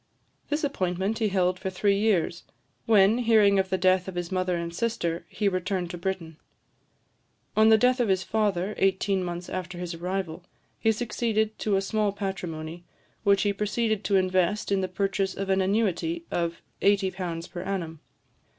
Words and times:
This 0.49 0.63
appointment 0.63 1.19
he 1.19 1.27
held 1.29 1.59
for 1.59 1.69
three 1.69 1.95
years, 1.99 2.43
when, 2.87 3.19
hearing 3.19 3.59
of 3.59 3.69
the 3.69 3.77
death 3.77 4.07
of 4.07 4.15
his 4.15 4.31
mother 4.31 4.55
and 4.57 4.73
sister, 4.73 5.27
he 5.29 5.47
returned 5.47 5.91
to 5.91 5.97
Britain. 5.99 6.37
On 7.55 7.69
the 7.69 7.77
death 7.77 7.99
of 7.99 8.07
his 8.09 8.23
father, 8.23 8.73
eighteen 8.79 9.23
months 9.23 9.47
after 9.47 9.77
his 9.77 9.93
arrival, 9.93 10.43
he 10.79 10.91
succeeded 10.91 11.55
to 11.59 11.75
a 11.75 11.83
small 11.83 12.11
patrimony, 12.13 12.83
which 13.23 13.43
he 13.43 13.53
proceeded 13.53 14.03
to 14.05 14.15
invest 14.15 14.71
in 14.71 14.81
the 14.81 14.87
purchase 14.87 15.35
of 15.35 15.51
an 15.51 15.61
annuity 15.61 16.25
of 16.31 16.63
£80 16.81 17.47
per 17.51 17.61
annum. 17.61 17.99